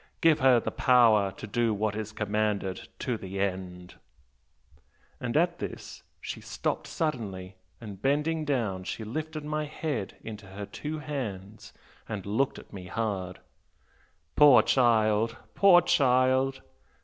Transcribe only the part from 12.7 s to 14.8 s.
me hard 'Poor